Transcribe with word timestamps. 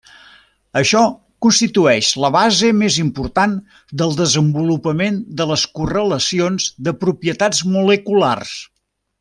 Això 0.79 1.01
constitueix 1.45 2.09
la 2.23 2.31
base 2.37 2.71
més 2.79 2.97
important 3.03 3.53
del 4.03 4.17
desenvolupament 4.23 5.23
de 5.43 5.49
les 5.53 5.67
correlacions 5.81 6.71
de 6.89 6.99
propietats 7.05 7.65
moleculars. 7.77 8.61